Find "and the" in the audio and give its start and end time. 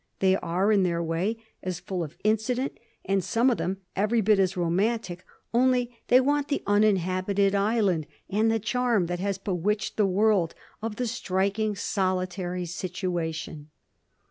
8.27-8.57